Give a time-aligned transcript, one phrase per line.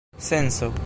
[0.17, 0.73] senso